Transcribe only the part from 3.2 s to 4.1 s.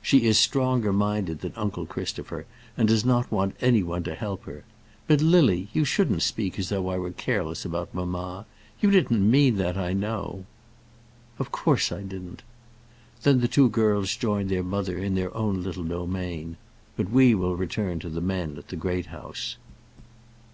want any one